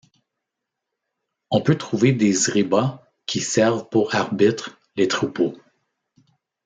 [1.51, 5.53] On peut trouver des Zriba qui servent pour arbitre les troupeaux.